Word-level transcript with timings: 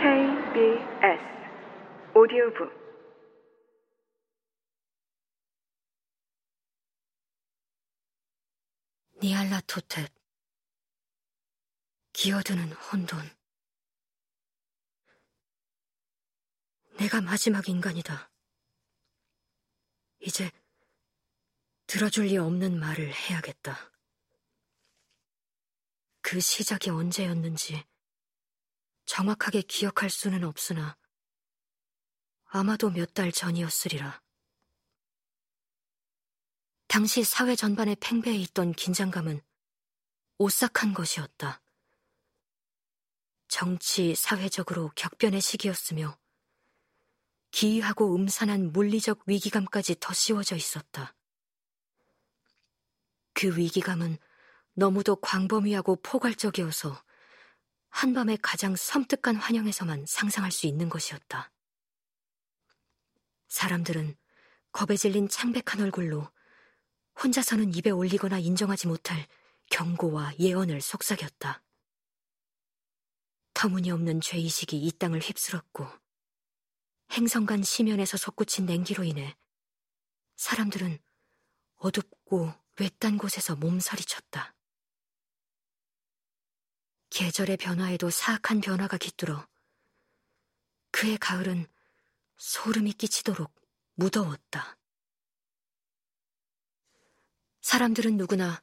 KBS 0.00 1.20
오디오북 2.14 2.72
니알라토텟 9.22 10.10
기어드는 12.14 12.72
혼돈 12.72 13.20
내가 16.96 17.20
마지막 17.20 17.68
인간이다. 17.68 18.30
이제 20.20 20.50
들어줄 21.86 22.28
리 22.28 22.38
없는 22.38 22.80
말을 22.80 23.12
해야겠다. 23.12 23.92
그 26.22 26.40
시작이 26.40 26.88
언제였는지 26.88 27.89
정확하게 29.10 29.62
기억할 29.62 30.08
수는 30.08 30.44
없으나 30.44 30.96
아마도 32.44 32.90
몇 32.90 33.12
달 33.12 33.32
전이었으리라. 33.32 34.22
당시 36.86 37.24
사회 37.24 37.56
전반의 37.56 37.96
팽배해 37.96 38.36
있던 38.38 38.72
긴장감은 38.72 39.42
오싹한 40.38 40.94
것이었다. 40.94 41.60
정치, 43.48 44.14
사회적으로 44.14 44.92
격변의 44.94 45.40
시기였으며 45.40 46.16
기이하고 47.50 48.14
음산한 48.14 48.70
물리적 48.72 49.24
위기감까지 49.26 49.96
더 49.98 50.14
씌워져 50.14 50.54
있었다. 50.54 51.16
그 53.34 53.56
위기감은 53.56 54.18
너무도 54.74 55.16
광범위하고 55.16 55.96
포괄적이어서 55.96 57.02
한밤의 57.90 58.38
가장 58.40 58.74
섬뜩한 58.76 59.36
환영에서만 59.36 60.06
상상할 60.06 60.50
수 60.50 60.66
있는 60.66 60.88
것이었다. 60.88 61.52
사람들은 63.48 64.16
겁에 64.72 64.96
질린 64.96 65.28
창백한 65.28 65.80
얼굴로 65.80 66.30
혼자서는 67.22 67.74
입에 67.74 67.90
올리거나 67.90 68.38
인정하지 68.38 68.86
못할 68.86 69.26
경고와 69.70 70.32
예언을 70.38 70.80
속삭였다. 70.80 71.62
터무니없는 73.54 74.20
죄의식이 74.20 74.78
이 74.78 74.92
땅을 74.92 75.20
휩쓸었고 75.20 75.86
행성간 77.12 77.62
시면에서 77.62 78.16
솟구친 78.16 78.66
냉기로 78.66 79.04
인해 79.04 79.36
사람들은 80.36 80.98
어둡고 81.76 82.54
외딴 82.78 83.18
곳에서 83.18 83.56
몸서리쳤다. 83.56 84.54
계절의 87.10 87.56
변화에도 87.56 88.08
사악한 88.08 88.60
변화가 88.60 88.96
깃들어 88.96 89.46
그의 90.92 91.18
가을은 91.18 91.66
소름이 92.38 92.92
끼치도록 92.92 93.52
무더웠다. 93.94 94.78
사람들은 97.60 98.16
누구나 98.16 98.62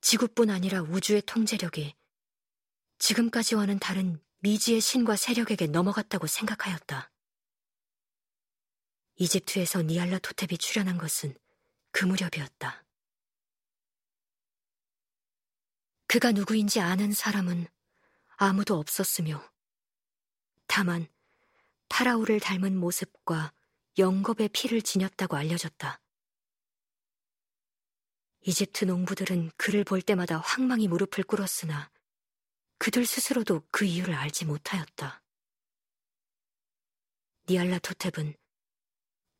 지구뿐 0.00 0.50
아니라 0.50 0.82
우주의 0.82 1.22
통제력이 1.22 1.94
지금까지와는 2.98 3.78
다른 3.78 4.22
미지의 4.38 4.80
신과 4.80 5.16
세력에게 5.16 5.66
넘어갔다고 5.68 6.26
생각하였다. 6.26 7.10
이집트에서 9.16 9.82
니알라 9.82 10.18
토텝이 10.18 10.58
출현한 10.58 10.98
것은 10.98 11.34
그 11.90 12.04
무렵이었다. 12.04 12.83
그가 16.14 16.30
누구인지 16.30 16.78
아는 16.78 17.12
사람은 17.12 17.66
아무도 18.36 18.78
없었으며, 18.78 19.42
다만 20.68 21.08
파라오를 21.88 22.38
닮은 22.38 22.76
모습과 22.76 23.52
영겁의 23.98 24.50
피를 24.50 24.80
지녔다고 24.80 25.36
알려졌다. 25.36 26.00
이집트 28.42 28.84
농부들은 28.84 29.50
그를 29.56 29.82
볼 29.82 30.02
때마다 30.02 30.38
황망히 30.38 30.86
무릎을 30.86 31.24
꿇었으나 31.24 31.90
그들 32.78 33.06
스스로도 33.06 33.64
그 33.72 33.84
이유를 33.84 34.14
알지 34.14 34.44
못하였다. 34.44 35.20
니알라 37.48 37.80
토텝은 37.80 38.36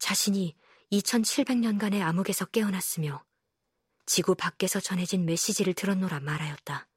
자신이 0.01 0.57
2700년간의 0.91 2.01
암흑에서 2.01 2.47
깨어났으며 2.47 3.25
지구 4.07 4.35
밖에서 4.35 4.81
전해진 4.81 5.25
메시지를 5.25 5.75
들었노라 5.75 6.21
말하였다. 6.21 6.89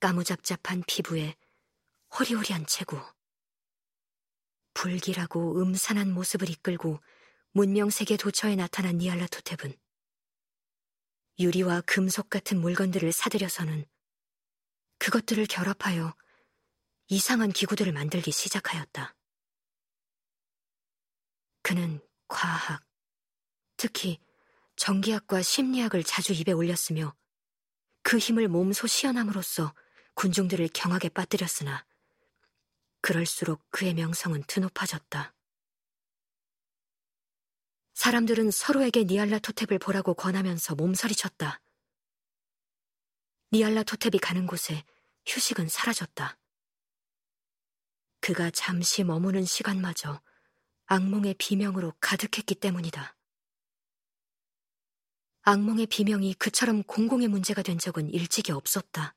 까무잡잡한 0.00 0.84
피부에 0.86 1.34
허리호리한 2.18 2.66
체구, 2.66 3.00
불길하고 4.74 5.60
음산한 5.60 6.12
모습을 6.12 6.50
이끌고 6.50 7.00
문명세계 7.52 8.16
도처에 8.16 8.54
나타난 8.54 8.98
니알라 8.98 9.26
토텝은 9.26 9.74
유리와 11.40 11.80
금속 11.82 12.30
같은 12.30 12.60
물건들을 12.60 13.10
사들여서는 13.10 13.86
그것들을 14.98 15.46
결합하여 15.46 16.14
이상한 17.08 17.50
기구들을 17.50 17.92
만들기 17.92 18.30
시작하였다. 18.30 19.16
그는 21.62 22.00
과학, 22.28 22.84
특히 23.76 24.20
전기학과 24.78 25.42
심리학을 25.42 26.04
자주 26.04 26.32
입에 26.32 26.52
올렸으며 26.52 27.14
그 28.02 28.16
힘을 28.16 28.46
몸소 28.46 28.86
시연함으로써 28.86 29.74
군중들을 30.14 30.68
경악에 30.72 31.08
빠뜨렸으나 31.08 31.84
그럴수록 33.00 33.60
그의 33.70 33.94
명성은 33.94 34.44
드높아졌다. 34.46 35.34
사람들은 37.94 38.52
서로에게 38.52 39.04
니알라 39.04 39.40
토탭을 39.40 39.82
보라고 39.82 40.14
권하면서 40.14 40.76
몸서리쳤다. 40.76 41.60
니알라 43.52 43.82
토탭이 43.82 44.20
가는 44.22 44.46
곳에 44.46 44.84
휴식은 45.26 45.68
사라졌다. 45.68 46.38
그가 48.20 48.50
잠시 48.50 49.02
머무는 49.02 49.44
시간마저 49.44 50.22
악몽의 50.86 51.34
비명으로 51.38 51.94
가득했기 52.00 52.54
때문이다. 52.54 53.17
악몽의 55.50 55.86
비명이 55.86 56.34
그처럼 56.34 56.82
공공의 56.82 57.28
문제가 57.28 57.62
된 57.62 57.78
적은 57.78 58.10
일찍이 58.10 58.52
없었다. 58.52 59.14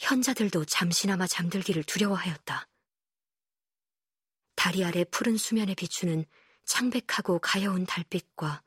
현자들도 0.00 0.64
잠시나마 0.64 1.28
잠들기를 1.28 1.84
두려워하였다. 1.84 2.68
다리 4.56 4.84
아래 4.84 5.04
푸른 5.04 5.36
수면에 5.36 5.76
비추는 5.76 6.24
창백하고 6.64 7.38
가여운 7.38 7.86
달빛과 7.86 8.64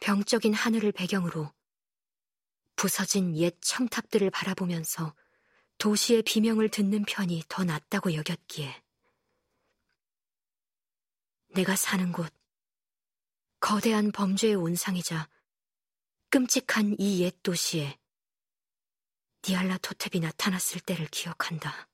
병적인 0.00 0.54
하늘을 0.54 0.92
배경으로 0.92 1.52
부서진 2.76 3.36
옛 3.36 3.54
첨탑들을 3.60 4.30
바라보면서 4.30 5.14
도시의 5.76 6.22
비명을 6.22 6.70
듣는 6.70 7.04
편이 7.04 7.42
더 7.50 7.64
낫다고 7.64 8.14
여겼기에 8.14 8.82
내가 11.48 11.76
사는 11.76 12.12
곳, 12.12 12.32
거대한 13.62 14.10
범죄의 14.10 14.56
온상이자 14.56 15.28
끔찍한 16.30 16.96
이 16.98 17.22
옛 17.22 17.44
도시에 17.44 17.96
니알라 19.48 19.78
토탭이 19.78 20.20
나타났을 20.20 20.80
때를 20.80 21.06
기억한다. 21.06 21.88